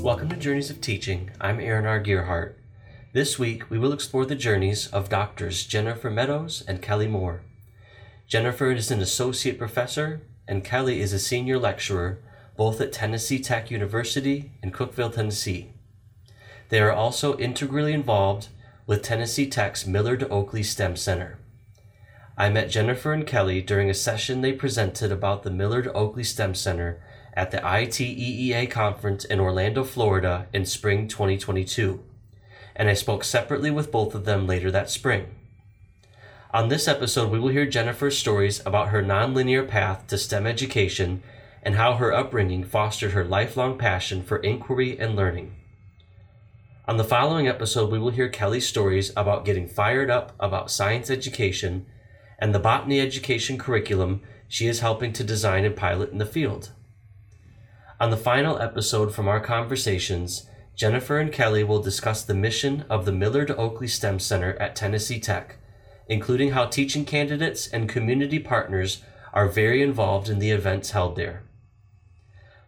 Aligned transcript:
Welcome 0.00 0.28
to 0.28 0.36
Journeys 0.36 0.70
of 0.70 0.80
Teaching. 0.80 1.32
I'm 1.40 1.58
Aaron 1.58 1.84
R. 1.84 2.00
Gierhart. 2.00 2.54
This 3.12 3.36
week, 3.36 3.68
we 3.68 3.78
will 3.78 3.92
explore 3.92 4.24
the 4.24 4.36
journeys 4.36 4.86
of 4.86 5.08
doctors 5.08 5.66
Jennifer 5.66 6.08
Meadows 6.08 6.62
and 6.68 6.80
Kelly 6.80 7.08
Moore. 7.08 7.42
Jennifer 8.28 8.70
is 8.70 8.92
an 8.92 9.00
associate 9.00 9.58
professor, 9.58 10.22
and 10.46 10.64
Kelly 10.64 11.00
is 11.00 11.12
a 11.12 11.18
senior 11.18 11.58
lecturer 11.58 12.20
both 12.56 12.80
at 12.80 12.92
Tennessee 12.92 13.40
Tech 13.40 13.72
University 13.72 14.52
in 14.62 14.70
Cookeville, 14.70 15.12
Tennessee. 15.12 15.72
They 16.68 16.80
are 16.80 16.92
also 16.92 17.36
integrally 17.36 17.92
involved 17.92 18.48
with 18.86 19.02
Tennessee 19.02 19.48
Tech's 19.48 19.84
Millard 19.84 20.22
Oakley 20.30 20.62
STEM 20.62 20.96
Center. 20.96 21.38
I 22.36 22.50
met 22.50 22.70
Jennifer 22.70 23.12
and 23.12 23.26
Kelly 23.26 23.60
during 23.60 23.90
a 23.90 23.94
session 23.94 24.42
they 24.42 24.52
presented 24.52 25.10
about 25.10 25.42
the 25.42 25.50
Millard 25.50 25.88
Oakley 25.88 26.22
STEM 26.22 26.54
Center 26.54 27.02
at 27.38 27.52
the 27.52 27.58
ITEEA 27.58 28.68
conference 28.68 29.24
in 29.24 29.38
Orlando, 29.38 29.84
Florida 29.84 30.48
in 30.52 30.66
spring 30.66 31.06
2022, 31.06 32.02
and 32.74 32.88
I 32.88 32.94
spoke 32.94 33.22
separately 33.22 33.70
with 33.70 33.92
both 33.92 34.12
of 34.16 34.24
them 34.24 34.44
later 34.44 34.72
that 34.72 34.90
spring. 34.90 35.28
On 36.52 36.68
this 36.68 36.88
episode, 36.88 37.30
we 37.30 37.38
will 37.38 37.50
hear 37.50 37.64
Jennifer's 37.64 38.18
stories 38.18 38.60
about 38.66 38.88
her 38.88 39.04
nonlinear 39.04 39.68
path 39.68 40.08
to 40.08 40.18
STEM 40.18 40.48
education 40.48 41.22
and 41.62 41.76
how 41.76 41.94
her 41.94 42.12
upbringing 42.12 42.64
fostered 42.64 43.12
her 43.12 43.24
lifelong 43.24 43.78
passion 43.78 44.24
for 44.24 44.38
inquiry 44.38 44.98
and 44.98 45.14
learning. 45.14 45.54
On 46.88 46.96
the 46.96 47.04
following 47.04 47.46
episode, 47.46 47.92
we 47.92 48.00
will 48.00 48.10
hear 48.10 48.28
Kelly's 48.28 48.66
stories 48.66 49.12
about 49.16 49.44
getting 49.44 49.68
fired 49.68 50.10
up 50.10 50.32
about 50.40 50.72
science 50.72 51.08
education 51.08 51.86
and 52.40 52.52
the 52.52 52.58
botany 52.58 53.00
education 53.00 53.58
curriculum 53.58 54.22
she 54.48 54.66
is 54.66 54.80
helping 54.80 55.12
to 55.12 55.22
design 55.22 55.64
and 55.64 55.76
pilot 55.76 56.10
in 56.10 56.18
the 56.18 56.26
field. 56.26 56.72
On 58.00 58.10
the 58.10 58.16
final 58.16 58.60
episode 58.60 59.12
from 59.12 59.26
our 59.26 59.40
conversations, 59.40 60.46
Jennifer 60.76 61.18
and 61.18 61.32
Kelly 61.32 61.64
will 61.64 61.82
discuss 61.82 62.22
the 62.22 62.32
mission 62.32 62.84
of 62.88 63.04
the 63.04 63.10
Millard 63.10 63.50
Oakley 63.50 63.88
STEM 63.88 64.20
Center 64.20 64.54
at 64.60 64.76
Tennessee 64.76 65.18
Tech, 65.18 65.56
including 66.06 66.52
how 66.52 66.66
teaching 66.66 67.04
candidates 67.04 67.66
and 67.66 67.88
community 67.88 68.38
partners 68.38 69.02
are 69.32 69.48
very 69.48 69.82
involved 69.82 70.28
in 70.28 70.38
the 70.38 70.52
events 70.52 70.92
held 70.92 71.16
there. 71.16 71.42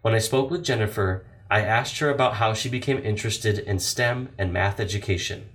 When 0.03 0.17
I 0.17 0.19
spoke 0.19 0.51
with 0.51 0.65
Jennifer, 0.65 1.25
I 1.49 1.61
asked 1.61 2.01
her 2.01 2.11
about 2.11 2.35
how 2.35 2.53
she 2.53 2.69
became 2.69 2.99
interested 2.99 3.61
in 3.61 3.79
STEM 3.79 4.31
and 4.37 4.53
math 4.53 4.81
education. 4.81 5.49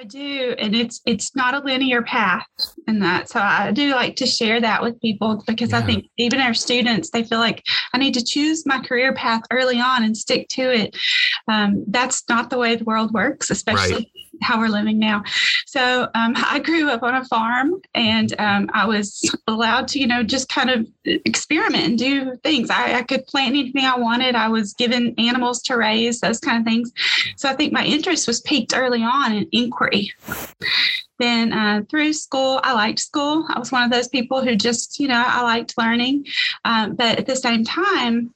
I 0.00 0.04
do, 0.04 0.54
and 0.58 0.74
it's 0.74 1.02
it's 1.04 1.36
not 1.36 1.52
a 1.52 1.58
linear 1.58 2.00
path 2.00 2.46
in 2.88 3.00
that. 3.00 3.28
So 3.28 3.38
I 3.38 3.70
do 3.70 3.90
like 3.90 4.16
to 4.16 4.26
share 4.26 4.58
that 4.58 4.82
with 4.82 4.98
people 5.02 5.44
because 5.46 5.72
yeah. 5.72 5.80
I 5.80 5.82
think 5.82 6.06
even 6.16 6.40
our 6.40 6.54
students 6.54 7.10
they 7.10 7.22
feel 7.22 7.38
like 7.38 7.62
I 7.92 7.98
need 7.98 8.14
to 8.14 8.24
choose 8.24 8.64
my 8.64 8.80
career 8.80 9.12
path 9.12 9.42
early 9.50 9.78
on 9.78 10.02
and 10.02 10.16
stick 10.16 10.48
to 10.50 10.62
it. 10.62 10.96
Um, 11.48 11.84
that's 11.86 12.22
not 12.30 12.48
the 12.48 12.56
way 12.56 12.76
the 12.76 12.84
world 12.84 13.12
works, 13.12 13.50
especially 13.50 13.92
right 13.92 14.06
how 14.42 14.58
we're 14.58 14.68
living 14.68 14.98
now. 14.98 15.22
So 15.70 16.08
um, 16.16 16.34
I 16.36 16.58
grew 16.58 16.90
up 16.90 17.04
on 17.04 17.14
a 17.14 17.24
farm 17.26 17.80
and 17.94 18.34
um, 18.40 18.68
I 18.72 18.86
was 18.86 19.22
allowed 19.46 19.86
to, 19.88 20.00
you 20.00 20.06
know, 20.06 20.24
just 20.24 20.48
kind 20.48 20.68
of 20.68 20.86
experiment 21.04 21.84
and 21.84 21.98
do 21.98 22.36
things. 22.42 22.70
I, 22.70 22.94
I, 22.94 23.02
could 23.02 23.24
plant 23.26 23.50
anything 23.50 23.84
I 23.84 23.96
wanted. 23.96 24.34
I 24.34 24.48
was 24.48 24.74
given 24.74 25.14
animals 25.16 25.62
to 25.62 25.76
raise, 25.76 26.20
those 26.20 26.40
kind 26.40 26.58
of 26.58 26.64
things. 26.64 26.92
So 27.36 27.48
I 27.48 27.54
think 27.54 27.72
my 27.72 27.84
interest 27.84 28.26
was 28.26 28.40
piqued 28.40 28.76
early 28.76 29.02
on 29.04 29.32
in 29.32 29.48
inquiry. 29.52 30.12
Then 31.20 31.52
uh, 31.52 31.82
through 31.90 32.14
school, 32.14 32.60
I 32.64 32.72
liked 32.72 32.98
school. 32.98 33.46
I 33.50 33.58
was 33.58 33.70
one 33.70 33.82
of 33.82 33.90
those 33.90 34.08
people 34.08 34.42
who 34.42 34.56
just, 34.56 34.98
you 34.98 35.06
know, 35.06 35.22
I 35.24 35.42
liked 35.42 35.74
learning. 35.76 36.24
Um, 36.64 36.96
but 36.96 37.18
at 37.18 37.26
the 37.26 37.36
same 37.36 37.62
time, 37.62 38.32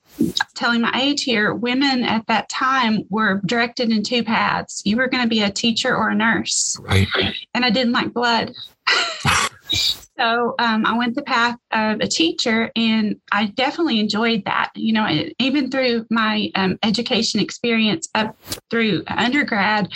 telling 0.55 0.83
my 0.83 0.93
age 0.95 1.25
here, 1.25 1.55
women 1.55 2.05
at 2.05 2.27
that 2.27 2.51
time 2.51 3.05
were 3.09 3.41
directed 3.47 3.91
in 3.91 4.03
two 4.03 4.23
paths. 4.23 4.83
You 4.85 4.99
were 4.99 5.09
going 5.09 5.23
to 5.23 5.29
be 5.29 5.41
a 5.41 5.51
teacher 5.51 5.97
or 5.97 6.11
a 6.11 6.15
nurse. 6.15 6.79
Right. 6.83 7.09
And 7.55 7.65
I 7.65 7.71
didn't 7.71 7.93
like 7.93 8.13
blood. 8.13 8.53
so 9.75 10.55
um, 10.59 10.87
I 10.87 10.97
went 10.97 11.15
the 11.15 11.23
path 11.23 11.57
of 11.73 12.01
a 12.01 12.07
teacher, 12.07 12.71
and 12.77 13.17
I 13.33 13.47
definitely 13.47 14.01
enjoyed 14.01 14.45
that. 14.47 14.71
You 14.75 14.93
know, 14.93 15.07
even 15.39 15.71
through 15.71 16.07
my 16.11 16.51
um, 16.55 16.79
education 16.83 17.41
experience 17.41 18.09
up 18.15 18.37
through 18.71 19.05
undergrad, 19.07 19.89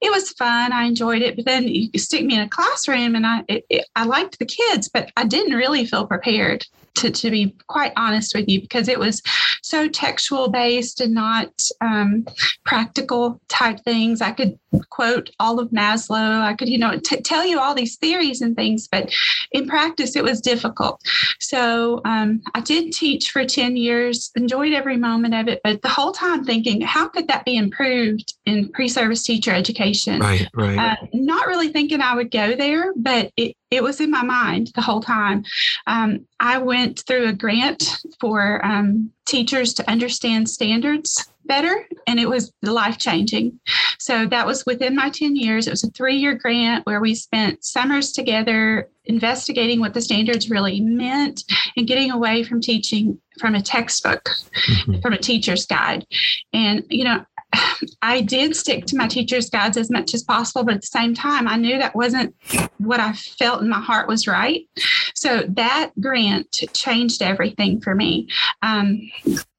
it 0.00 0.10
was 0.10 0.30
fun. 0.32 0.72
I 0.72 0.84
enjoyed 0.84 1.22
it. 1.22 1.36
But 1.36 1.44
then 1.44 1.68
you 1.68 1.90
stick 1.98 2.24
me 2.24 2.34
in 2.34 2.40
a 2.40 2.48
classroom, 2.48 3.14
and 3.14 3.26
I 3.26 3.44
it, 3.48 3.64
it, 3.70 3.86
I 3.94 4.04
liked 4.04 4.38
the 4.38 4.46
kids, 4.46 4.88
but 4.92 5.10
I 5.16 5.24
didn't 5.24 5.54
really 5.54 5.86
feel 5.86 6.06
prepared 6.06 6.64
to, 6.96 7.10
to 7.10 7.30
be 7.30 7.54
quite 7.68 7.92
honest 7.96 8.34
with 8.34 8.48
you, 8.48 8.60
because 8.60 8.88
it 8.88 8.98
was 8.98 9.22
so 9.62 9.88
textual 9.88 10.48
based 10.48 11.00
and 11.00 11.14
not 11.14 11.52
um, 11.80 12.26
practical 12.64 13.40
type 13.48 13.80
things. 13.80 14.20
I 14.20 14.32
could 14.32 14.58
quote 14.90 15.30
all 15.40 15.58
of 15.58 15.70
Maslow. 15.70 16.40
I 16.40 16.54
could, 16.54 16.68
you 16.68 16.78
know, 16.78 16.98
t- 16.98 17.20
tell 17.20 17.44
you 17.44 17.58
all 17.58 17.74
these 17.74 17.96
theories 17.96 18.40
and 18.42 18.54
things, 18.56 18.88
but 18.88 19.12
in 19.52 19.66
practice, 19.66 20.16
it 20.16 20.24
was 20.24 20.40
difficult. 20.40 21.00
So 21.40 22.00
um, 22.04 22.42
I 22.54 22.60
did 22.60 22.92
teach 22.92 23.30
for 23.30 23.44
10 23.44 23.76
years, 23.76 24.30
enjoyed 24.36 24.72
every 24.72 24.96
moment 24.96 25.34
of 25.34 25.48
it, 25.48 25.60
but 25.64 25.82
the 25.82 25.88
whole 25.88 26.12
time 26.12 26.44
thinking, 26.44 26.80
how 26.80 27.08
could 27.08 27.28
that 27.28 27.44
be 27.44 27.56
improved 27.56 28.34
in 28.44 28.70
pre 28.70 28.88
service 28.88 29.22
teacher 29.22 29.52
education? 29.52 30.20
Right, 30.20 30.48
right. 30.54 30.78
Uh, 30.78 30.96
not 31.12 31.46
really 31.46 31.68
thinking 31.68 32.00
I 32.00 32.14
would 32.14 32.30
go 32.30 32.54
there, 32.54 32.92
but 32.96 33.30
it, 33.36 33.56
it 33.70 33.82
was 33.82 34.00
in 34.00 34.10
my 34.10 34.22
mind 34.22 34.72
the 34.74 34.82
whole 34.82 35.00
time. 35.00 35.44
Um, 35.86 36.26
I 36.40 36.58
went 36.58 37.02
through 37.06 37.28
a 37.28 37.32
grant 37.32 37.98
for 38.20 38.64
um, 38.64 39.10
teachers 39.26 39.74
to 39.74 39.90
understand 39.90 40.48
standards 40.48 41.28
better, 41.44 41.86
and 42.06 42.18
it 42.18 42.28
was 42.28 42.52
life 42.62 42.98
changing. 42.98 43.58
So 43.98 44.26
that 44.26 44.46
was 44.46 44.66
within 44.66 44.94
my 44.94 45.10
10 45.10 45.36
years. 45.36 45.66
It 45.66 45.70
was 45.70 45.84
a 45.84 45.90
three 45.90 46.16
year 46.16 46.34
grant 46.34 46.86
where 46.86 47.00
we 47.00 47.14
spent 47.14 47.64
summers 47.64 48.12
together 48.12 48.88
investigating 49.04 49.80
what 49.80 49.94
the 49.94 50.00
standards 50.00 50.50
really 50.50 50.80
meant 50.80 51.44
and 51.76 51.86
getting 51.86 52.10
away 52.10 52.42
from 52.42 52.60
teaching 52.60 53.20
from 53.38 53.54
a 53.54 53.62
textbook, 53.62 54.24
mm-hmm. 54.24 55.00
from 55.00 55.12
a 55.12 55.18
teacher's 55.18 55.66
guide. 55.66 56.06
And, 56.52 56.84
you 56.88 57.04
know, 57.04 57.24
I 58.02 58.20
did 58.20 58.56
stick 58.56 58.86
to 58.86 58.96
my 58.96 59.06
teacher's 59.06 59.50
guides 59.50 59.76
as 59.76 59.90
much 59.90 60.14
as 60.14 60.22
possible, 60.22 60.64
but 60.64 60.74
at 60.76 60.80
the 60.82 60.86
same 60.86 61.14
time, 61.14 61.48
I 61.48 61.56
knew 61.56 61.78
that 61.78 61.94
wasn't 61.94 62.34
what 62.78 63.00
I 63.00 63.12
felt 63.12 63.62
in 63.62 63.68
my 63.68 63.80
heart 63.80 64.08
was 64.08 64.26
right. 64.26 64.66
So 65.14 65.42
that 65.48 65.90
grant 66.00 66.50
changed 66.72 67.22
everything 67.22 67.80
for 67.80 67.94
me. 67.94 68.28
Um, 68.62 69.10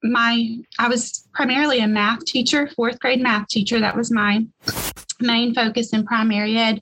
my 0.03 0.57
I 0.79 0.87
was 0.87 1.27
primarily 1.33 1.79
a 1.79 1.87
math 1.87 2.25
teacher, 2.25 2.69
fourth 2.75 2.99
grade 2.99 3.21
math 3.21 3.47
teacher. 3.47 3.79
That 3.79 3.95
was 3.95 4.11
my 4.11 4.45
main 5.19 5.53
focus 5.53 5.93
in 5.93 6.05
primary 6.05 6.57
ed, 6.57 6.79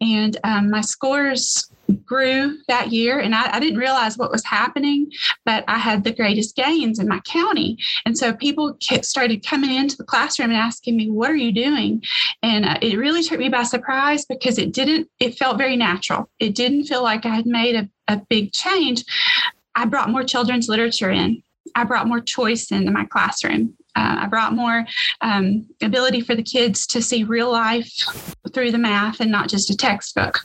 and 0.00 0.36
um, 0.44 0.70
my 0.70 0.80
scores 0.80 1.70
grew 2.04 2.58
that 2.68 2.92
year 2.92 3.18
and 3.18 3.34
I, 3.34 3.56
I, 3.56 3.60
didn't 3.60 3.78
realize 3.78 4.16
what 4.16 4.30
was 4.30 4.44
happening 4.44 5.10
but 5.44 5.64
i 5.66 5.78
had 5.78 6.04
the 6.04 6.12
greatest 6.12 6.56
gains 6.56 6.98
in 6.98 7.08
my 7.08 7.20
county. 7.20 7.78
And 8.04 8.16
so 8.16 8.32
people 8.32 8.76
started 8.80 9.46
coming 9.46 9.74
into 9.74 9.96
the 9.96 10.04
classroom 10.04 10.50
and 10.50 10.58
asking 10.58 10.96
me 10.96 11.10
what 11.10 11.30
are 11.30 11.36
you 11.36 11.52
doing? 11.52 12.02
And 12.42 12.64
uh, 12.64 12.78
it 12.80 12.98
really 12.98 13.22
took 13.22 13.38
me 13.38 13.48
by 13.48 13.64
surprise 13.64 14.24
because 14.24 14.58
it 14.58 14.72
didn't 14.72 15.08
it 15.20 15.38
felt 15.38 15.58
very 15.58 15.76
natural. 15.76 16.30
It 16.38 16.54
didn't 16.54 16.84
feel 16.84 17.02
like 17.02 17.26
i 17.26 17.34
had 17.34 17.46
made 17.46 17.76
a, 17.76 17.88
a 18.08 18.20
big 18.28 18.52
change. 18.52 19.04
I 19.74 19.84
brought 19.84 20.10
more 20.10 20.24
children's 20.24 20.68
literature 20.68 21.10
in. 21.10 21.42
I 21.74 21.84
brought 21.84 22.08
more 22.08 22.20
choice 22.20 22.70
into 22.70 22.90
my 22.90 23.04
classroom. 23.04 23.74
Uh, 23.94 24.20
I 24.20 24.26
brought 24.26 24.52
more 24.52 24.84
um, 25.22 25.66
ability 25.82 26.20
for 26.20 26.34
the 26.34 26.42
kids 26.42 26.86
to 26.88 27.02
see 27.02 27.24
real 27.24 27.50
life 27.50 27.90
through 28.52 28.70
the 28.70 28.78
math 28.78 29.20
and 29.20 29.30
not 29.30 29.48
just 29.48 29.70
a 29.70 29.76
textbook. 29.76 30.40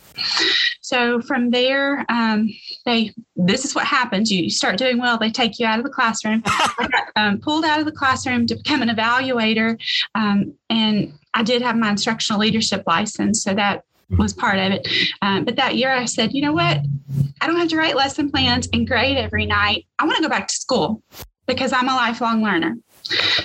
So 0.91 1.21
from 1.21 1.51
there, 1.51 2.05
um, 2.09 2.49
they 2.85 3.13
this 3.37 3.63
is 3.63 3.73
what 3.73 3.85
happens. 3.85 4.29
You 4.29 4.49
start 4.49 4.77
doing 4.77 4.97
well, 4.97 5.17
they 5.17 5.31
take 5.31 5.57
you 5.57 5.65
out 5.65 5.79
of 5.79 5.85
the 5.85 5.89
classroom. 5.89 6.43
I 6.45 6.89
got 6.91 7.07
um, 7.15 7.39
pulled 7.39 7.63
out 7.63 7.79
of 7.79 7.85
the 7.85 7.93
classroom 7.93 8.45
to 8.47 8.55
become 8.55 8.81
an 8.81 8.89
evaluator, 8.89 9.79
um, 10.15 10.53
and 10.69 11.13
I 11.33 11.43
did 11.43 11.61
have 11.61 11.77
my 11.77 11.91
instructional 11.91 12.41
leadership 12.41 12.83
license, 12.85 13.41
so 13.41 13.53
that 13.53 13.85
was 14.17 14.33
part 14.33 14.59
of 14.59 14.73
it. 14.73 14.87
Um, 15.21 15.45
but 15.45 15.55
that 15.55 15.77
year 15.77 15.91
I 15.91 16.03
said, 16.03 16.33
you 16.33 16.41
know 16.41 16.51
what? 16.51 16.79
I 17.39 17.47
don't 17.47 17.55
have 17.55 17.69
to 17.69 17.77
write 17.77 17.95
lesson 17.95 18.29
plans 18.29 18.67
and 18.73 18.85
grade 18.85 19.17
every 19.17 19.45
night. 19.45 19.85
I 19.97 20.03
want 20.05 20.17
to 20.17 20.23
go 20.23 20.27
back 20.27 20.49
to 20.49 20.53
school 20.53 21.01
because 21.47 21.71
I'm 21.71 21.87
a 21.87 21.95
lifelong 21.95 22.43
learner. 22.43 22.75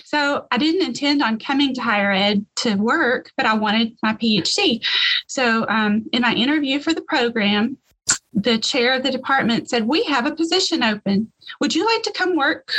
So 0.04 0.46
I 0.50 0.58
didn't 0.58 0.86
intend 0.86 1.22
on 1.22 1.38
coming 1.38 1.74
to 1.74 1.80
higher 1.80 2.12
ed 2.12 2.44
to 2.56 2.74
work, 2.76 3.32
but 3.36 3.46
I 3.46 3.54
wanted 3.54 3.96
my 4.02 4.14
PhD. 4.14 4.84
So 5.26 5.66
um, 5.68 6.06
in 6.12 6.22
my 6.22 6.34
interview 6.34 6.80
for 6.80 6.94
the 6.94 7.02
program, 7.02 7.76
the 8.32 8.58
chair 8.58 8.94
of 8.94 9.02
the 9.02 9.10
department 9.10 9.68
said, 9.68 9.86
We 9.86 10.04
have 10.04 10.26
a 10.26 10.34
position 10.34 10.82
open. 10.82 11.32
Would 11.60 11.74
you 11.74 11.86
like 11.86 12.02
to 12.02 12.12
come 12.12 12.36
work 12.36 12.72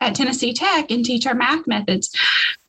at 0.00 0.14
Tennessee 0.14 0.52
Tech 0.52 0.90
and 0.90 1.04
teach 1.04 1.26
our 1.26 1.34
math 1.34 1.66
methods? 1.66 2.10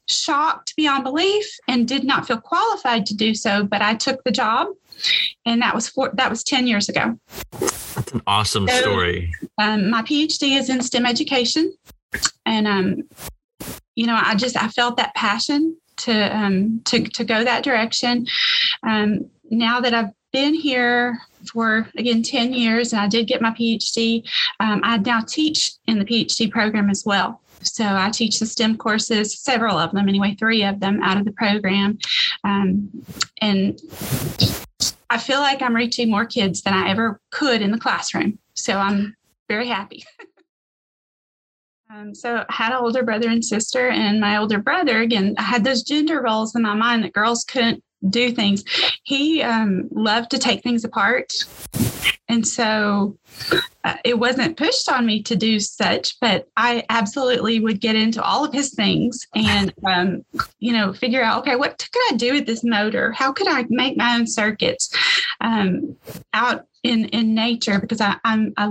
Shocked 0.08 0.76
beyond 0.78 1.04
belief 1.04 1.46
and 1.68 1.88
did 1.88 2.06
not 2.06 2.28
feel 2.28 2.40
qualified 2.40 3.06
to 3.08 3.16
do 3.16 3.36
so, 3.36 3.66
but 3.66 3.82
I 3.82 3.96
took 3.96 4.24
the 4.24 4.32
job. 4.32 4.68
And 5.46 5.62
that 5.62 5.76
was 5.76 5.90
four, 5.90 6.12
that 6.14 6.30
was 6.30 6.44
10 6.44 6.68
years 6.68 6.88
ago. 6.88 7.20
That's 7.52 8.12
an 8.14 8.22
awesome 8.26 8.68
so, 8.68 8.82
story. 8.82 9.34
Um, 9.58 9.90
my 9.90 10.04
PhD 10.04 10.58
is 10.58 10.70
in 10.70 10.82
STEM 10.82 11.06
education. 11.06 11.74
And 12.46 12.68
um, 12.68 13.04
you 13.98 14.06
know, 14.06 14.18
I 14.24 14.36
just 14.36 14.56
I 14.56 14.68
felt 14.68 14.96
that 14.98 15.16
passion 15.16 15.76
to 15.98 16.38
um, 16.38 16.82
to 16.86 17.04
to 17.04 17.24
go 17.26 17.44
that 17.44 17.64
direction. 17.64 18.28
Um, 18.84 19.30
now 19.50 19.82
that 19.82 19.94
I've 19.94 20.12
been 20.32 20.54
here 20.54 21.18
for 21.52 21.90
again 21.98 22.22
10 22.22 22.54
years 22.54 22.94
and 22.94 23.02
I 23.02 23.08
did 23.08 23.28
get 23.28 23.42
my 23.42 23.50
PhD, 23.50 24.24
um, 24.60 24.82
I 24.84 24.98
now 24.98 25.22
teach 25.22 25.74
in 25.88 25.98
the 25.98 26.06
PhD 26.06 26.50
program 26.52 26.92
as 26.92 27.06
well. 27.06 27.42
So 27.64 27.84
I 27.84 28.12
teach 28.12 28.38
the 28.38 28.46
STEM 28.46 28.78
courses, 28.78 29.40
several 29.40 29.80
of 29.80 29.92
them, 29.92 30.08
anyway, 30.08 30.36
three 30.38 30.64
of 30.64 30.80
them 30.80 31.02
out 31.02 31.18
of 31.18 31.26
the 31.26 31.32
program. 31.32 31.98
Um, 32.44 33.04
and 33.42 33.82
I 35.10 35.18
feel 35.18 35.40
like 35.40 35.64
I'm 35.64 35.76
reaching 35.76 36.12
more 36.12 36.26
kids 36.26 36.62
than 36.62 36.76
I 36.76 36.90
ever 36.90 37.20
could 37.32 37.64
in 37.64 37.72
the 37.72 37.80
classroom. 37.80 38.38
So 38.54 38.78
I'm 38.78 39.16
very 39.50 39.68
happy. 39.68 40.04
Um, 41.90 42.14
so 42.14 42.44
I 42.50 42.54
had 42.54 42.74
an 42.74 42.80
older 42.80 43.04
brother 43.04 43.30
and 43.30 43.44
sister, 43.44 43.88
and 43.88 44.20
my 44.20 44.38
older 44.38 44.60
brother, 44.60 45.02
again, 45.02 45.36
I 45.38 45.44
had 45.44 45.64
those 45.64 45.84
gender 45.84 46.22
roles 46.22 46.54
in 46.54 46.62
my 46.62 46.74
mind 46.74 47.04
that 47.04 47.14
girls 47.14 47.46
couldn't 47.46 47.82
do 48.10 48.32
things. 48.32 48.64
He 49.04 49.42
um, 49.42 49.88
loved 49.92 50.32
to 50.32 50.38
take 50.38 50.64
things 50.64 50.84
apart. 50.84 51.34
And 52.30 52.46
so 52.46 53.18
uh, 53.86 53.96
it 54.04 54.20
wasn't 54.20 54.58
pushed 54.58 54.92
on 54.92 55.06
me 55.06 55.24
to 55.24 55.36
do 55.38 55.62
such, 55.62 56.20
but 56.20 56.50
I 56.58 56.84
absolutely 56.90 57.62
would 57.62 57.80
get 57.80 57.96
into 57.96 58.22
all 58.22 58.44
of 58.44 58.54
his 58.54 58.74
things 58.74 59.26
and, 59.34 59.74
um, 59.86 60.26
you 60.60 60.74
know, 60.74 60.92
figure 60.92 61.24
out, 61.24 61.40
okay, 61.40 61.56
what 61.56 61.78
could 61.92 62.14
I 62.14 62.18
do 62.18 62.34
with 62.34 62.46
this 62.46 62.66
motor? 62.66 63.14
How 63.14 63.32
could 63.32 63.48
I 63.48 63.66
make 63.70 63.98
my 63.98 64.16
own 64.16 64.28
circuits 64.28 64.94
um, 65.40 65.96
out 66.34 66.66
in, 66.84 67.06
in 67.06 67.34
nature? 67.34 67.80
Because 67.80 68.02
I, 68.02 68.18
I'm, 68.26 68.54
I 68.58 68.70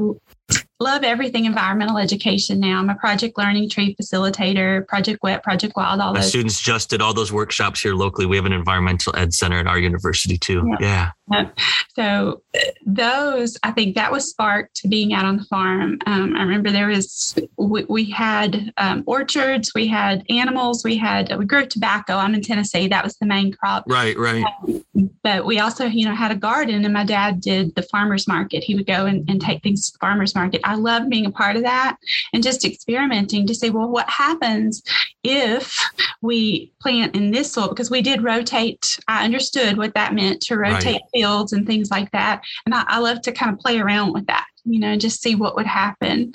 love 0.78 1.04
everything 1.04 1.46
environmental 1.46 1.96
education 1.96 2.60
now. 2.60 2.78
I'm 2.78 2.90
a 2.90 2.94
project 2.96 3.38
learning 3.38 3.70
tree 3.70 3.96
facilitator, 4.00 4.86
Project 4.86 5.22
Wet, 5.22 5.42
Project 5.42 5.74
Wild, 5.76 6.00
all 6.00 6.12
My 6.12 6.20
those. 6.20 6.28
students 6.28 6.60
just 6.60 6.90
did 6.90 7.00
all 7.00 7.14
those 7.14 7.32
workshops 7.32 7.80
here 7.80 7.94
locally. 7.94 8.26
We 8.26 8.36
have 8.36 8.44
an 8.44 8.52
environmental 8.52 9.16
ed 9.16 9.32
center 9.32 9.58
at 9.58 9.66
our 9.66 9.78
university 9.78 10.36
too. 10.36 10.62
Yeah. 10.78 11.12
yeah. 11.32 11.50
So 11.94 12.42
uh, 12.54 12.58
those, 12.84 13.56
I 13.62 13.70
think 13.70 13.94
that 13.94 14.12
was 14.12 14.28
sparked 14.28 14.76
to 14.76 14.88
being 14.88 15.14
out 15.14 15.24
on 15.24 15.38
the 15.38 15.44
farm. 15.44 15.98
Um, 16.04 16.36
I 16.36 16.42
remember 16.42 16.70
there 16.70 16.88
was, 16.88 17.34
we, 17.56 17.84
we 17.84 18.10
had 18.10 18.72
um, 18.76 19.02
orchards, 19.06 19.72
we 19.74 19.86
had 19.86 20.24
animals, 20.28 20.84
we 20.84 20.96
had, 20.96 21.34
we 21.38 21.46
grew 21.46 21.66
tobacco. 21.66 22.16
I'm 22.16 22.34
in 22.34 22.42
Tennessee. 22.42 22.86
That 22.88 23.02
was 23.02 23.16
the 23.16 23.26
main 23.26 23.52
crop. 23.52 23.84
Right, 23.88 24.16
right. 24.18 24.44
Um, 24.68 24.84
but 25.22 25.46
we 25.46 25.58
also, 25.58 25.86
you 25.86 26.04
know, 26.04 26.14
had 26.14 26.30
a 26.30 26.36
garden 26.36 26.84
and 26.84 26.92
my 26.92 27.04
dad 27.04 27.40
did 27.40 27.74
the 27.74 27.82
farmer's 27.82 28.28
market. 28.28 28.62
He 28.62 28.74
would 28.74 28.86
go 28.86 29.06
and, 29.06 29.28
and 29.28 29.40
take 29.40 29.62
things 29.62 29.86
to 29.86 29.92
the 29.94 29.98
farmer's 29.98 30.34
market. 30.34 30.60
I 30.66 30.74
love 30.74 31.08
being 31.08 31.26
a 31.26 31.30
part 31.30 31.56
of 31.56 31.62
that 31.62 31.96
and 32.32 32.42
just 32.42 32.64
experimenting 32.64 33.46
to 33.46 33.54
say, 33.54 33.70
well, 33.70 33.88
what 33.88 34.10
happens 34.10 34.82
if 35.22 35.78
we 36.20 36.72
plant 36.80 37.14
in 37.14 37.30
this 37.30 37.52
soil? 37.52 37.68
Because 37.68 37.90
we 37.90 38.02
did 38.02 38.22
rotate. 38.22 38.98
I 39.08 39.24
understood 39.24 39.78
what 39.78 39.94
that 39.94 40.12
meant 40.12 40.42
to 40.42 40.56
rotate 40.56 40.84
right. 40.86 41.00
fields 41.14 41.52
and 41.52 41.66
things 41.66 41.90
like 41.90 42.10
that. 42.10 42.42
And 42.66 42.74
I, 42.74 42.84
I, 42.88 42.98
love 42.98 43.22
to 43.22 43.32
kind 43.32 43.52
of 43.52 43.60
play 43.60 43.78
around 43.78 44.12
with 44.12 44.26
that, 44.26 44.46
you 44.64 44.80
know, 44.80 44.96
just 44.96 45.22
see 45.22 45.36
what 45.36 45.54
would 45.54 45.66
happen. 45.66 46.32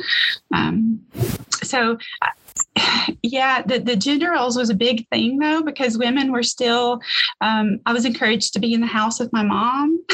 Um, 0.54 1.02
so 1.64 1.98
yeah, 3.24 3.62
the, 3.62 3.80
the 3.80 3.96
gender 3.96 4.32
roles 4.32 4.58
was 4.58 4.70
a 4.70 4.76
big 4.76 5.08
thing 5.10 5.40
though, 5.40 5.62
because 5.62 5.98
women 5.98 6.32
were 6.32 6.44
still, 6.44 7.02
um, 7.42 7.80
I 7.86 7.94
was 7.94 8.06
encouraged 8.06 8.54
to 8.54 8.60
be 8.60 8.74
in 8.74 8.82
the 8.82 8.88
house 8.88 9.20
with 9.20 9.32
my 9.34 9.44
mom. 9.44 10.04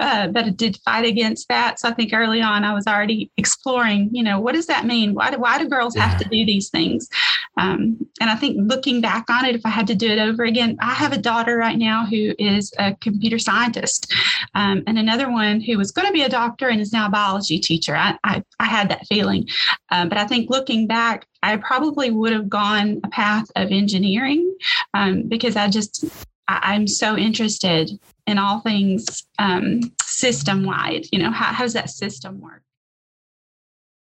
uh, 0.00 0.28
but 0.28 0.46
it 0.46 0.56
did 0.56 0.78
fight 0.84 1.04
against 1.04 1.48
that. 1.48 1.80
So 1.80 1.88
I 1.88 1.92
think 1.92 2.12
early 2.12 2.40
on 2.40 2.64
I 2.64 2.74
was 2.74 2.86
already 2.86 3.30
exploring, 3.36 4.10
you 4.12 4.22
know, 4.22 4.40
what 4.40 4.54
does 4.54 4.66
that 4.66 4.86
mean? 4.86 5.14
Why 5.14 5.30
do, 5.30 5.38
why 5.38 5.58
do 5.58 5.68
girls 5.68 5.96
yeah. 5.96 6.06
have 6.06 6.18
to 6.20 6.28
do 6.28 6.44
these 6.44 6.70
things? 6.70 7.08
Um, 7.56 7.96
and 8.20 8.30
I 8.30 8.36
think 8.36 8.56
looking 8.60 9.00
back 9.00 9.28
on 9.30 9.44
it, 9.44 9.54
if 9.54 9.64
I 9.64 9.70
had 9.70 9.86
to 9.88 9.94
do 9.94 10.10
it 10.10 10.18
over 10.18 10.44
again, 10.44 10.76
I 10.80 10.92
have 10.94 11.12
a 11.12 11.18
daughter 11.18 11.56
right 11.56 11.78
now 11.78 12.06
who 12.06 12.34
is 12.38 12.72
a 12.78 12.94
computer 12.96 13.38
scientist 13.38 14.12
um, 14.54 14.82
and 14.86 14.98
another 14.98 15.30
one 15.30 15.60
who 15.60 15.78
was 15.78 15.92
going 15.92 16.06
to 16.06 16.12
be 16.12 16.22
a 16.22 16.28
doctor 16.28 16.68
and 16.68 16.80
is 16.80 16.92
now 16.92 17.06
a 17.06 17.10
biology 17.10 17.58
teacher. 17.58 17.96
I, 17.96 18.16
I, 18.24 18.42
I 18.58 18.66
had 18.66 18.88
that 18.90 19.06
feeling. 19.06 19.48
Um, 19.90 20.08
but 20.08 20.18
I 20.18 20.26
think 20.26 20.50
looking 20.50 20.86
back, 20.86 21.23
I 21.42 21.56
probably 21.58 22.10
would 22.10 22.32
have 22.32 22.48
gone 22.48 23.00
a 23.04 23.08
path 23.08 23.50
of 23.56 23.70
engineering 23.70 24.54
um, 24.94 25.28
because 25.28 25.56
I 25.56 25.68
just 25.68 26.04
I, 26.48 26.74
am 26.74 26.86
so 26.86 27.16
interested 27.16 27.90
in 28.26 28.38
all 28.38 28.60
things 28.60 29.26
um, 29.38 29.80
system 30.02 30.64
wide. 30.64 31.06
You 31.12 31.18
know, 31.18 31.30
how, 31.30 31.52
how 31.52 31.64
does 31.64 31.74
that 31.74 31.90
system 31.90 32.40
work? 32.40 32.62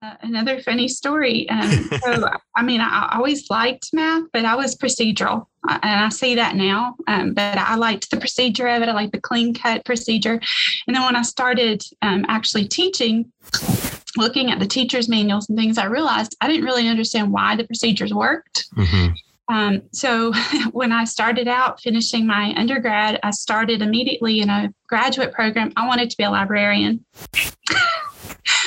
Uh, 0.02 0.16
another 0.20 0.60
funny 0.60 0.86
story. 0.86 1.48
Um, 1.48 1.70
so, 2.04 2.28
I 2.54 2.62
mean, 2.62 2.80
I, 2.82 3.12
always 3.14 3.48
liked 3.48 3.88
math, 3.94 4.24
but 4.32 4.44
I 4.44 4.54
was 4.54 4.76
procedural. 4.76 5.46
Uh, 5.66 5.78
and 5.82 6.04
I 6.04 6.08
see 6.10 6.34
that 6.34 6.56
now. 6.56 6.96
Um, 7.06 7.32
but 7.32 7.56
I 7.56 7.76
liked 7.76 8.10
the 8.10 8.18
procedure 8.18 8.68
of 8.68 8.82
it. 8.82 8.88
I 8.90 8.92
liked 8.92 9.12
the 9.12 9.20
clean 9.20 9.54
cut 9.54 9.84
procedure. 9.86 10.38
And 10.86 10.94
then 10.94 11.02
when 11.04 11.16
I 11.16 11.22
started 11.22 11.82
um, 12.02 12.26
actually 12.28 12.68
teaching, 12.68 13.32
looking 14.16 14.50
at 14.50 14.58
the 14.58 14.66
teacher's 14.66 15.08
manuals 15.08 15.48
and 15.48 15.58
things, 15.58 15.78
I 15.78 15.86
realized 15.86 16.36
I 16.40 16.48
didn't 16.48 16.64
really 16.64 16.88
understand 16.88 17.32
why 17.32 17.56
the 17.56 17.64
procedures 17.64 18.12
worked. 18.12 18.66
Mm-hmm. 18.76 19.14
Um, 19.54 19.82
so 19.92 20.32
when 20.72 20.92
I 20.92 21.04
started 21.04 21.48
out 21.48 21.80
finishing 21.80 22.26
my 22.26 22.54
undergrad, 22.56 23.20
I 23.22 23.30
started 23.30 23.82
immediately 23.82 24.40
in 24.40 24.50
a 24.50 24.72
graduate 24.86 25.32
program. 25.32 25.72
I 25.76 25.86
wanted 25.86 26.10
to 26.10 26.16
be 26.16 26.24
a 26.24 26.30
librarian. 26.30 27.04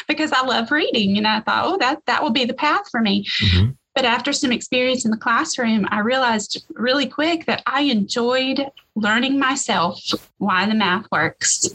because 0.08 0.32
I 0.32 0.42
love 0.42 0.72
reading. 0.72 1.18
And 1.18 1.28
I 1.28 1.42
thought, 1.42 1.66
oh, 1.66 1.78
that 1.78 2.02
that 2.06 2.24
will 2.24 2.32
be 2.32 2.46
the 2.46 2.54
path 2.54 2.90
for 2.90 3.02
me. 3.02 3.26
Mm-hmm. 3.26 3.72
But 3.98 4.06
after 4.06 4.32
some 4.32 4.52
experience 4.52 5.06
in 5.06 5.10
the 5.10 5.18
classroom, 5.18 5.88
I 5.90 6.02
realized 6.02 6.64
really 6.76 7.08
quick 7.08 7.48
that 7.48 7.64
I 7.66 7.82
enjoyed 7.82 8.64
learning 8.94 9.40
myself 9.40 10.00
why 10.38 10.68
the 10.68 10.76
math 10.76 11.08
works. 11.12 11.68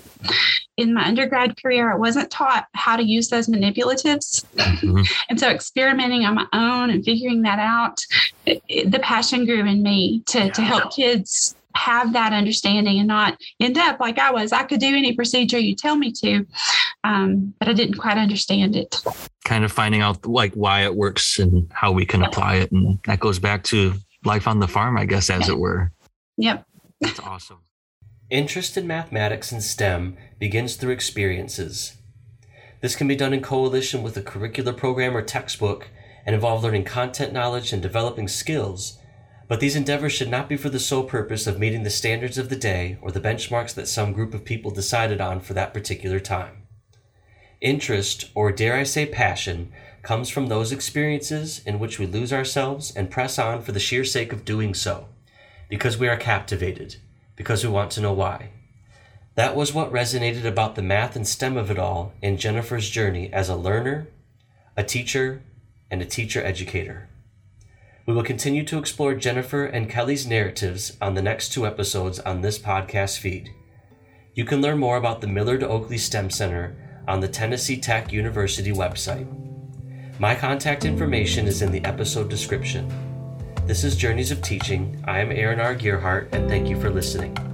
In 0.76 0.94
my 0.94 1.04
undergrad 1.04 1.60
career, 1.60 1.92
I 1.92 1.96
wasn't 1.96 2.30
taught 2.30 2.68
how 2.74 2.96
to 2.96 3.02
use 3.02 3.28
those 3.28 3.48
manipulatives. 3.48 4.44
Mm-hmm. 4.54 5.02
And 5.30 5.40
so 5.40 5.48
experimenting 5.48 6.24
on 6.24 6.36
my 6.36 6.46
own 6.52 6.90
and 6.90 7.04
figuring 7.04 7.42
that 7.42 7.58
out, 7.58 8.00
it, 8.46 8.92
the 8.92 9.00
passion 9.00 9.44
grew 9.44 9.66
in 9.66 9.82
me 9.82 10.22
to, 10.26 10.48
to 10.48 10.62
help 10.62 10.94
kids 10.94 11.56
have 11.74 12.12
that 12.12 12.32
understanding 12.32 12.98
and 12.98 13.08
not 13.08 13.38
end 13.60 13.78
up 13.78 14.00
like 14.00 14.18
I 14.18 14.32
was. 14.32 14.52
I 14.52 14.64
could 14.64 14.80
do 14.80 14.88
any 14.88 15.14
procedure 15.14 15.58
you 15.58 15.74
tell 15.74 15.96
me 15.96 16.12
to, 16.12 16.46
um, 17.04 17.54
but 17.58 17.68
I 17.68 17.72
didn't 17.72 17.98
quite 17.98 18.18
understand 18.18 18.76
it. 18.76 19.02
Kind 19.44 19.64
of 19.64 19.72
finding 19.72 20.00
out 20.00 20.26
like 20.26 20.54
why 20.54 20.84
it 20.84 20.94
works 20.94 21.38
and 21.38 21.70
how 21.72 21.92
we 21.92 22.06
can 22.06 22.22
apply 22.22 22.56
it, 22.56 22.72
and 22.72 22.98
that 23.06 23.20
goes 23.20 23.38
back 23.38 23.64
to 23.64 23.94
life 24.24 24.46
on 24.46 24.60
the 24.60 24.68
farm, 24.68 24.96
I 24.96 25.04
guess, 25.04 25.30
as 25.30 25.48
it 25.48 25.58
were. 25.58 25.92
Yep. 26.36 26.64
That's 27.00 27.20
awesome. 27.20 27.58
Interest 28.30 28.76
in 28.76 28.86
mathematics 28.86 29.52
and 29.52 29.62
STEM 29.62 30.16
begins 30.38 30.76
through 30.76 30.92
experiences. 30.92 31.96
This 32.80 32.96
can 32.96 33.06
be 33.06 33.16
done 33.16 33.32
in 33.32 33.42
coalition 33.42 34.02
with 34.02 34.16
a 34.16 34.22
curricular 34.22 34.76
program 34.76 35.16
or 35.16 35.22
textbook 35.22 35.88
and 36.24 36.34
involve 36.34 36.62
learning 36.62 36.84
content 36.84 37.32
knowledge 37.32 37.72
and 37.72 37.82
developing 37.82 38.28
skills 38.28 38.98
but 39.52 39.60
these 39.60 39.76
endeavors 39.76 40.14
should 40.14 40.30
not 40.30 40.48
be 40.48 40.56
for 40.56 40.70
the 40.70 40.80
sole 40.80 41.04
purpose 41.04 41.46
of 41.46 41.58
meeting 41.58 41.82
the 41.82 41.90
standards 41.90 42.38
of 42.38 42.48
the 42.48 42.56
day 42.56 42.96
or 43.02 43.12
the 43.12 43.20
benchmarks 43.20 43.74
that 43.74 43.86
some 43.86 44.14
group 44.14 44.32
of 44.32 44.46
people 44.46 44.70
decided 44.70 45.20
on 45.20 45.38
for 45.40 45.52
that 45.52 45.74
particular 45.74 46.18
time. 46.18 46.62
Interest, 47.60 48.30
or 48.34 48.50
dare 48.50 48.76
I 48.76 48.84
say 48.84 49.04
passion, 49.04 49.70
comes 50.00 50.30
from 50.30 50.46
those 50.46 50.72
experiences 50.72 51.60
in 51.66 51.78
which 51.78 51.98
we 51.98 52.06
lose 52.06 52.32
ourselves 52.32 52.96
and 52.96 53.10
press 53.10 53.38
on 53.38 53.60
for 53.60 53.72
the 53.72 53.78
sheer 53.78 54.04
sake 54.04 54.32
of 54.32 54.46
doing 54.46 54.72
so, 54.72 55.08
because 55.68 55.98
we 55.98 56.08
are 56.08 56.16
captivated, 56.16 56.96
because 57.36 57.62
we 57.62 57.68
want 57.68 57.90
to 57.90 58.00
know 58.00 58.14
why. 58.14 58.52
That 59.34 59.54
was 59.54 59.74
what 59.74 59.92
resonated 59.92 60.46
about 60.46 60.76
the 60.76 60.82
math 60.82 61.14
and 61.14 61.28
STEM 61.28 61.58
of 61.58 61.70
it 61.70 61.78
all 61.78 62.14
in 62.22 62.38
Jennifer's 62.38 62.88
journey 62.88 63.30
as 63.30 63.50
a 63.50 63.56
learner, 63.56 64.08
a 64.78 64.82
teacher, 64.82 65.42
and 65.90 66.00
a 66.00 66.06
teacher 66.06 66.42
educator. 66.42 67.10
We 68.04 68.14
will 68.14 68.24
continue 68.24 68.64
to 68.64 68.78
explore 68.78 69.14
Jennifer 69.14 69.64
and 69.64 69.88
Kelly's 69.88 70.26
narratives 70.26 70.96
on 71.00 71.14
the 71.14 71.22
next 71.22 71.50
two 71.50 71.64
episodes 71.64 72.18
on 72.18 72.40
this 72.40 72.58
podcast 72.58 73.18
feed. 73.18 73.50
You 74.34 74.44
can 74.44 74.60
learn 74.60 74.78
more 74.78 74.96
about 74.96 75.20
the 75.20 75.28
Millard 75.28 75.62
Oakley 75.62 75.98
STEM 75.98 76.30
Center 76.30 76.76
on 77.06 77.20
the 77.20 77.28
Tennessee 77.28 77.76
Tech 77.76 78.12
University 78.12 78.72
website. 78.72 79.28
My 80.18 80.34
contact 80.34 80.84
information 80.84 81.46
is 81.46 81.62
in 81.62 81.70
the 81.70 81.84
episode 81.84 82.28
description. 82.28 82.92
This 83.66 83.84
is 83.84 83.94
Journeys 83.94 84.32
of 84.32 84.42
Teaching. 84.42 85.02
I 85.06 85.20
am 85.20 85.30
Aaron 85.30 85.60
R. 85.60 85.76
Gierhart, 85.76 86.34
and 86.34 86.48
thank 86.48 86.68
you 86.68 86.80
for 86.80 86.90
listening. 86.90 87.51